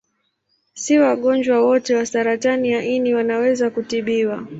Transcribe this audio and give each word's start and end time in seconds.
Si 0.73 0.99
wagonjwa 0.99 1.65
wote 1.65 1.95
wa 1.95 2.05
saratani 2.05 2.71
ya 2.71 2.83
ini 2.85 3.13
wanaweza 3.13 3.69
kutibiwa. 3.69 4.47